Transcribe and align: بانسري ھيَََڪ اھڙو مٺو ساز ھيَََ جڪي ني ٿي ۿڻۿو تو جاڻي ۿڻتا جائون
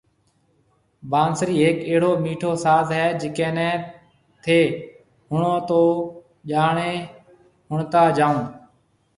بانسري 1.11 1.55
ھيَََڪ 1.61 1.77
اھڙو 1.89 2.11
مٺو 2.23 2.51
ساز 2.63 2.87
ھيَََ 2.97 3.05
جڪي 3.19 3.49
ني 3.57 3.69
ٿي 4.43 4.59
ۿڻۿو 5.31 5.55
تو 5.69 5.79
جاڻي 6.49 6.93
ۿڻتا 7.69 8.03
جائون 8.17 8.37